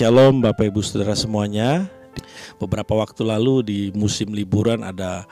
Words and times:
Shalom 0.00 0.40
Bapak 0.40 0.72
Ibu 0.72 0.80
Saudara 0.80 1.12
semuanya. 1.12 1.84
Beberapa 2.56 2.96
waktu 2.96 3.20
lalu 3.20 3.60
di 3.60 3.80
musim 3.92 4.32
liburan 4.32 4.80
ada 4.80 5.28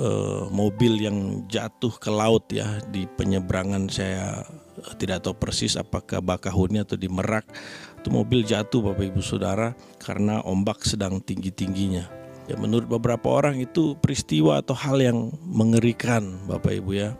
uh, 0.00 0.48
mobil 0.48 0.96
yang 1.04 1.44
jatuh 1.44 1.92
ke 1.92 2.08
laut 2.08 2.48
ya 2.48 2.80
di 2.88 3.04
penyeberangan 3.04 3.84
saya 3.92 4.48
eh, 4.80 4.94
tidak 4.96 5.28
tahu 5.28 5.36
persis 5.36 5.76
apakah 5.76 6.24
Bakahuni 6.24 6.80
atau 6.80 6.96
di 6.96 7.04
Merak. 7.04 7.52
Itu 8.00 8.08
mobil 8.08 8.48
jatuh 8.48 8.80
Bapak 8.80 9.12
Ibu 9.12 9.20
Saudara 9.20 9.76
karena 10.00 10.40
ombak 10.40 10.88
sedang 10.88 11.20
tinggi-tingginya. 11.20 12.08
Ya 12.48 12.56
menurut 12.56 12.88
beberapa 12.88 13.28
orang 13.28 13.60
itu 13.60 13.92
peristiwa 14.00 14.64
atau 14.64 14.72
hal 14.72 15.04
yang 15.04 15.36
mengerikan 15.44 16.48
Bapak 16.48 16.80
Ibu 16.80 16.96
ya. 16.96 17.12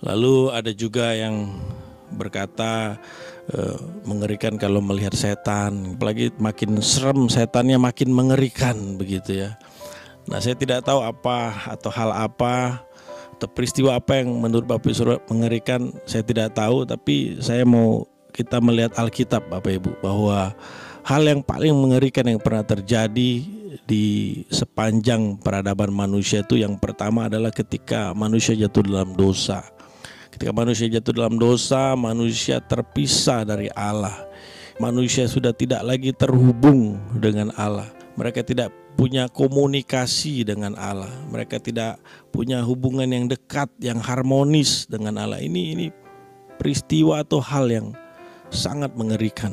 Lalu 0.00 0.48
ada 0.48 0.72
juga 0.72 1.12
yang 1.12 1.60
berkata 2.14 3.00
uh, 3.52 3.78
mengerikan 4.04 4.54
kalau 4.60 4.80
melihat 4.84 5.12
setan, 5.16 5.96
apalagi 5.96 6.30
makin 6.38 6.78
serem 6.84 7.26
setannya 7.26 7.80
makin 7.80 8.12
mengerikan 8.12 9.00
begitu 9.00 9.46
ya. 9.46 9.58
Nah 10.30 10.38
saya 10.38 10.54
tidak 10.54 10.86
tahu 10.86 11.02
apa 11.02 11.66
atau 11.72 11.90
hal 11.90 12.14
apa 12.14 12.86
atau 13.36 13.48
peristiwa 13.50 13.98
apa 13.98 14.22
yang 14.22 14.30
menurut 14.38 14.62
Bapak 14.70 14.94
Ibu 14.94 15.18
mengerikan 15.26 15.90
saya 16.06 16.22
tidak 16.22 16.54
tahu 16.54 16.86
tapi 16.86 17.42
saya 17.42 17.66
mau 17.66 18.06
kita 18.30 18.62
melihat 18.62 18.94
Alkitab 18.94 19.50
Bapak 19.50 19.82
Ibu 19.82 19.98
bahwa 19.98 20.54
hal 21.02 21.22
yang 21.26 21.42
paling 21.42 21.74
mengerikan 21.74 22.30
yang 22.30 22.38
pernah 22.38 22.62
terjadi 22.62 23.42
di 23.82 24.06
sepanjang 24.46 25.42
peradaban 25.42 25.90
manusia 25.90 26.46
itu 26.46 26.60
yang 26.60 26.78
pertama 26.78 27.26
adalah 27.26 27.50
ketika 27.50 28.14
manusia 28.14 28.54
jatuh 28.54 28.86
dalam 28.86 29.12
dosa. 29.18 29.66
Ketika 30.32 30.48
manusia 30.48 30.88
jatuh 30.88 31.12
dalam 31.12 31.36
dosa, 31.36 31.92
manusia 31.92 32.56
terpisah 32.64 33.44
dari 33.44 33.68
Allah. 33.76 34.16
Manusia 34.80 35.28
sudah 35.28 35.52
tidak 35.52 35.84
lagi 35.84 36.08
terhubung 36.16 36.96
dengan 37.20 37.52
Allah. 37.60 37.92
Mereka 38.16 38.40
tidak 38.40 38.72
punya 38.96 39.28
komunikasi 39.28 40.40
dengan 40.48 40.72
Allah. 40.80 41.12
Mereka 41.28 41.60
tidak 41.60 42.00
punya 42.32 42.64
hubungan 42.64 43.12
yang 43.12 43.28
dekat, 43.28 43.68
yang 43.76 44.00
harmonis 44.00 44.88
dengan 44.88 45.20
Allah. 45.20 45.36
Ini 45.36 45.62
ini 45.76 45.86
peristiwa 46.56 47.20
atau 47.20 47.36
hal 47.44 47.68
yang 47.68 47.86
sangat 48.48 48.96
mengerikan. 48.96 49.52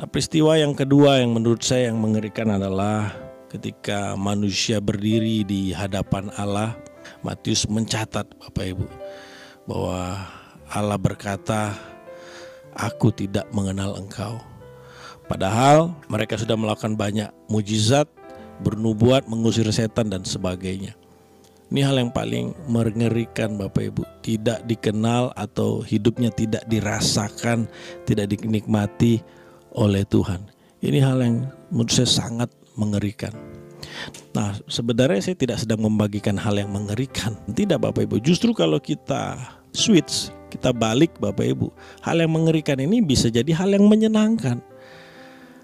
Nah, 0.00 0.08
peristiwa 0.08 0.56
yang 0.56 0.72
kedua 0.72 1.20
yang 1.20 1.36
menurut 1.36 1.60
saya 1.60 1.92
yang 1.92 2.00
mengerikan 2.00 2.48
adalah 2.48 3.12
ketika 3.52 4.16
manusia 4.16 4.80
berdiri 4.80 5.44
di 5.44 5.76
hadapan 5.76 6.32
Allah. 6.40 6.72
Matius 7.24 7.64
mencatat 7.68 8.24
Bapak 8.36 8.64
Ibu 8.68 8.86
bahwa 9.68 10.16
Allah 10.72 10.96
berkata, 10.96 11.76
"Aku 12.72 13.12
tidak 13.12 13.44
mengenal 13.52 14.00
engkau." 14.00 14.40
Padahal 15.28 15.92
mereka 16.08 16.40
sudah 16.40 16.56
melakukan 16.56 16.96
banyak 16.96 17.28
mujizat, 17.52 18.08
bernubuat, 18.64 19.28
mengusir 19.28 19.68
setan 19.68 20.08
dan 20.08 20.24
sebagainya. 20.24 20.96
Ini 21.68 21.84
hal 21.84 22.00
yang 22.00 22.08
paling 22.16 22.56
mengerikan 22.64 23.60
Bapak 23.60 23.92
Ibu, 23.92 24.02
tidak 24.24 24.64
dikenal 24.64 25.36
atau 25.36 25.84
hidupnya 25.84 26.32
tidak 26.32 26.64
dirasakan, 26.64 27.68
tidak 28.08 28.32
dinikmati 28.32 29.20
oleh 29.76 30.00
Tuhan. 30.08 30.48
Ini 30.80 30.98
hal 31.04 31.20
yang 31.20 31.36
menurut 31.68 31.92
saya 31.92 32.08
sangat 32.08 32.48
mengerikan. 32.72 33.36
Nah, 34.32 34.56
sebenarnya 34.64 35.20
saya 35.20 35.36
tidak 35.36 35.60
sedang 35.60 35.84
membagikan 35.84 36.40
hal 36.40 36.56
yang 36.56 36.72
mengerikan. 36.72 37.36
Tidak 37.52 37.76
Bapak 37.76 38.08
Ibu, 38.08 38.16
justru 38.24 38.56
kalau 38.56 38.80
kita 38.80 39.36
switch, 39.78 40.34
kita 40.50 40.74
balik 40.74 41.14
Bapak 41.22 41.46
Ibu. 41.46 41.70
Hal 42.02 42.18
yang 42.18 42.34
mengerikan 42.34 42.82
ini 42.82 42.98
bisa 42.98 43.30
jadi 43.30 43.54
hal 43.54 43.70
yang 43.78 43.86
menyenangkan. 43.86 44.58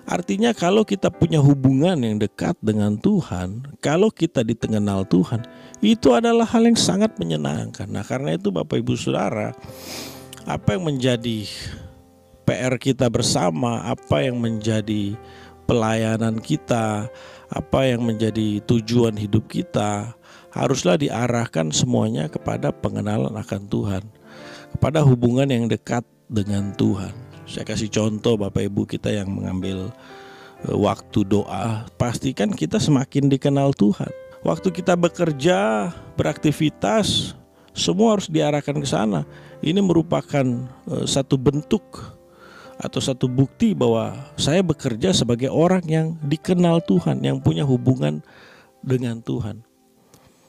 Artinya 0.04 0.52
kalau 0.52 0.84
kita 0.84 1.08
punya 1.08 1.40
hubungan 1.40 1.96
yang 1.96 2.20
dekat 2.20 2.54
dengan 2.60 3.00
Tuhan, 3.00 3.64
kalau 3.80 4.12
kita 4.12 4.44
ditengenal 4.44 5.08
Tuhan, 5.08 5.42
itu 5.80 6.12
adalah 6.12 6.44
hal 6.44 6.68
yang 6.68 6.76
sangat 6.76 7.16
menyenangkan. 7.16 7.88
Nah 7.88 8.04
karena 8.04 8.36
itu 8.36 8.52
Bapak 8.52 8.84
Ibu 8.84 9.00
Saudara, 9.00 9.56
apa 10.44 10.76
yang 10.76 10.84
menjadi 10.92 11.48
PR 12.44 12.76
kita 12.76 13.08
bersama, 13.08 13.80
apa 13.88 14.20
yang 14.20 14.36
menjadi 14.36 15.16
pelayanan 15.64 16.36
kita, 16.36 17.08
apa 17.48 17.80
yang 17.88 18.04
menjadi 18.04 18.60
tujuan 18.68 19.16
hidup 19.16 19.48
kita, 19.48 20.12
haruslah 20.54 20.94
diarahkan 20.94 21.74
semuanya 21.74 22.30
kepada 22.30 22.70
pengenalan 22.70 23.34
akan 23.34 23.62
Tuhan, 23.66 24.02
kepada 24.78 25.02
hubungan 25.02 25.50
yang 25.50 25.66
dekat 25.66 26.06
dengan 26.30 26.70
Tuhan. 26.78 27.10
Saya 27.44 27.66
kasih 27.66 27.90
contoh 27.90 28.38
Bapak 28.38 28.62
Ibu 28.70 28.86
kita 28.88 29.12
yang 29.12 29.28
mengambil 29.28 29.90
e, 30.64 30.72
waktu 30.72 31.26
doa, 31.26 31.84
pastikan 31.98 32.54
kita 32.54 32.78
semakin 32.78 33.28
dikenal 33.28 33.74
Tuhan. 33.76 34.08
Waktu 34.46 34.70
kita 34.72 34.96
bekerja, 34.96 35.90
beraktivitas, 36.16 37.36
semua 37.74 38.16
harus 38.16 38.30
diarahkan 38.30 38.78
ke 38.78 38.88
sana. 38.88 39.26
Ini 39.60 39.82
merupakan 39.82 40.46
e, 40.88 41.04
satu 41.04 41.34
bentuk 41.34 41.82
atau 42.78 43.00
satu 43.02 43.26
bukti 43.26 43.74
bahwa 43.74 44.14
saya 44.38 44.62
bekerja 44.62 45.10
sebagai 45.10 45.50
orang 45.50 45.84
yang 45.84 46.06
dikenal 46.24 46.80
Tuhan, 46.86 47.20
yang 47.26 47.42
punya 47.42 47.66
hubungan 47.66 48.22
dengan 48.80 49.20
Tuhan. 49.20 49.73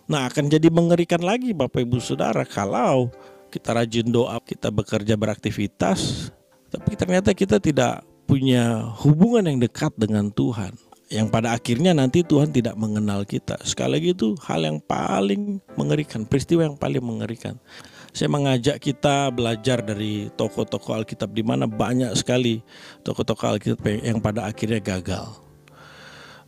Nah 0.06 0.30
akan 0.30 0.54
jadi 0.54 0.70
mengerikan 0.70 1.22
lagi 1.26 1.50
Bapak 1.50 1.82
Ibu 1.82 1.98
Saudara 1.98 2.46
kalau 2.46 3.10
kita 3.50 3.74
rajin 3.74 4.12
doa, 4.12 4.38
kita 4.44 4.70
bekerja 4.70 5.18
beraktivitas, 5.18 6.30
tapi 6.70 6.94
ternyata 6.94 7.34
kita 7.34 7.58
tidak 7.58 8.06
punya 8.30 8.86
hubungan 9.02 9.48
yang 9.50 9.58
dekat 9.58 9.96
dengan 9.98 10.30
Tuhan. 10.30 10.78
Yang 11.06 11.28
pada 11.30 11.54
akhirnya 11.54 11.94
nanti 11.94 12.26
Tuhan 12.26 12.50
tidak 12.50 12.74
mengenal 12.76 13.30
kita. 13.30 13.62
Sekali 13.62 14.02
lagi 14.02 14.10
itu 14.18 14.34
hal 14.42 14.66
yang 14.66 14.82
paling 14.82 15.62
mengerikan, 15.78 16.26
peristiwa 16.26 16.66
yang 16.66 16.78
paling 16.78 17.02
mengerikan. 17.02 17.62
Saya 18.10 18.28
mengajak 18.28 18.82
kita 18.82 19.30
belajar 19.30 19.86
dari 19.86 20.34
tokoh-tokoh 20.34 21.02
Alkitab 21.02 21.30
di 21.30 21.46
mana 21.46 21.70
banyak 21.70 22.10
sekali 22.18 22.66
tokoh-tokoh 23.06 23.58
Alkitab 23.58 23.86
yang 24.02 24.18
pada 24.18 24.50
akhirnya 24.50 24.82
gagal. 24.82 25.38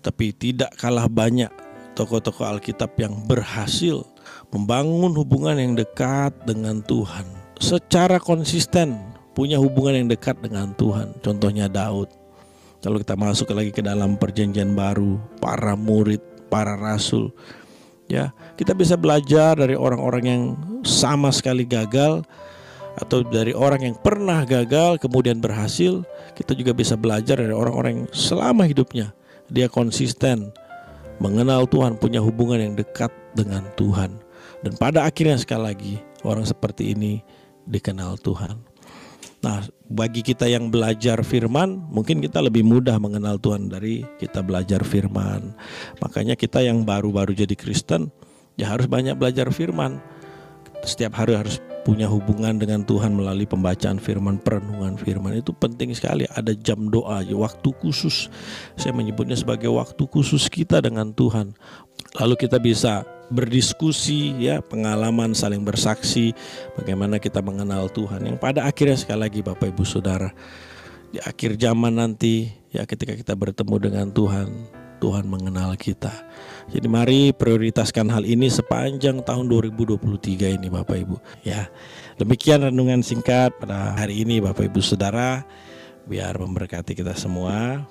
Tapi 0.02 0.34
tidak 0.34 0.74
kalah 0.80 1.06
banyak 1.06 1.67
tokoh-tokoh 1.98 2.46
Alkitab 2.46 2.94
yang 3.02 3.18
berhasil 3.26 4.06
membangun 4.54 5.18
hubungan 5.18 5.58
yang 5.58 5.74
dekat 5.74 6.30
dengan 6.46 6.86
Tuhan. 6.86 7.26
Secara 7.58 8.22
konsisten 8.22 9.02
punya 9.34 9.58
hubungan 9.58 10.06
yang 10.06 10.08
dekat 10.14 10.38
dengan 10.38 10.78
Tuhan. 10.78 11.18
Contohnya 11.26 11.66
Daud. 11.66 12.14
Kalau 12.86 13.02
kita 13.02 13.18
masuk 13.18 13.50
lagi 13.58 13.74
ke 13.74 13.82
dalam 13.82 14.14
perjanjian 14.14 14.78
baru 14.78 15.18
para 15.42 15.74
murid 15.74 16.22
para 16.54 16.78
rasul. 16.78 17.34
Ya 18.06 18.32
kita 18.56 18.78
bisa 18.78 18.94
belajar 18.94 19.58
dari 19.58 19.74
orang-orang 19.74 20.24
yang 20.24 20.44
sama 20.86 21.34
sekali 21.34 21.66
gagal 21.66 22.22
atau 22.98 23.22
dari 23.26 23.52
orang 23.58 23.82
yang 23.92 23.96
pernah 23.98 24.46
gagal 24.46 25.02
kemudian 25.02 25.42
berhasil. 25.42 26.06
Kita 26.38 26.54
juga 26.54 26.78
bisa 26.78 26.94
belajar 26.94 27.42
dari 27.42 27.52
orang-orang 27.52 28.06
yang 28.06 28.10
selama 28.14 28.70
hidupnya 28.70 29.18
dia 29.50 29.66
konsisten 29.66 30.54
mengenal 31.18 31.66
Tuhan, 31.70 31.98
punya 31.98 32.22
hubungan 32.22 32.60
yang 32.62 32.74
dekat 32.78 33.10
dengan 33.34 33.66
Tuhan. 33.78 34.18
Dan 34.66 34.74
pada 34.78 35.06
akhirnya 35.06 35.38
sekali 35.38 35.64
lagi 35.64 35.94
orang 36.26 36.46
seperti 36.46 36.94
ini 36.98 37.22
dikenal 37.70 38.18
Tuhan. 38.22 38.58
Nah, 39.38 39.62
bagi 39.86 40.26
kita 40.26 40.50
yang 40.50 40.74
belajar 40.74 41.22
firman, 41.22 41.78
mungkin 41.94 42.18
kita 42.18 42.42
lebih 42.42 42.66
mudah 42.66 42.98
mengenal 42.98 43.38
Tuhan 43.38 43.70
dari 43.70 44.02
kita 44.18 44.42
belajar 44.42 44.82
firman. 44.82 45.54
Makanya 46.02 46.34
kita 46.34 46.66
yang 46.66 46.82
baru-baru 46.82 47.38
jadi 47.38 47.54
Kristen, 47.54 48.10
ya 48.58 48.74
harus 48.74 48.90
banyak 48.90 49.14
belajar 49.14 49.54
firman. 49.54 50.02
Setiap 50.82 51.22
hari 51.22 51.38
harus 51.38 51.62
punya 51.88 52.12
hubungan 52.12 52.60
dengan 52.60 52.84
Tuhan 52.84 53.16
melalui 53.16 53.48
pembacaan 53.48 53.96
firman, 53.96 54.44
perenungan 54.44 55.00
firman 55.00 55.40
itu 55.40 55.56
penting 55.56 55.96
sekali. 55.96 56.28
Ada 56.28 56.52
jam 56.52 56.92
doa, 56.92 57.24
waktu 57.24 57.70
khusus. 57.80 58.28
Saya 58.76 58.92
menyebutnya 58.92 59.40
sebagai 59.40 59.72
waktu 59.72 60.04
khusus 60.12 60.52
kita 60.52 60.84
dengan 60.84 61.16
Tuhan. 61.16 61.56
Lalu 62.20 62.36
kita 62.36 62.60
bisa 62.60 63.08
berdiskusi 63.32 64.36
ya, 64.36 64.60
pengalaman 64.60 65.32
saling 65.32 65.64
bersaksi 65.64 66.36
bagaimana 66.76 67.24
kita 67.24 67.40
mengenal 67.40 67.88
Tuhan. 67.88 68.36
Yang 68.36 68.38
pada 68.44 68.68
akhirnya 68.68 69.00
sekali 69.00 69.24
lagi 69.24 69.40
Bapak 69.40 69.72
Ibu 69.72 69.88
Saudara, 69.88 70.28
di 71.16 71.24
akhir 71.24 71.56
zaman 71.56 72.04
nanti 72.04 72.52
ya 72.76 72.84
ketika 72.84 73.16
kita 73.16 73.32
bertemu 73.32 73.76
dengan 73.80 74.08
Tuhan, 74.12 74.52
Tuhan 74.98 75.26
mengenal 75.30 75.78
kita. 75.80 76.12
Jadi 76.68 76.88
mari 76.92 77.20
prioritaskan 77.32 78.12
hal 78.12 78.28
ini 78.28 78.52
sepanjang 78.52 79.24
tahun 79.24 79.48
2023 79.48 80.58
ini 80.60 80.68
Bapak 80.68 80.98
Ibu 80.98 81.18
ya. 81.48 81.70
Demikian 82.20 82.68
renungan 82.68 83.02
singkat 83.06 83.56
pada 83.58 83.96
hari 83.96 84.26
ini 84.26 84.44
Bapak 84.44 84.68
Ibu 84.68 84.84
Saudara 84.84 85.48
biar 86.08 86.36
memberkati 86.40 86.96
kita 86.96 87.16
semua. 87.16 87.84